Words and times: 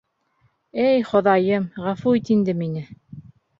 Эй, 0.85 1.03
Хоҙайым, 1.09 1.69
ғәфү 1.89 2.17
ит 2.23 2.35
инде 2.39 2.59
мине. 2.65 2.85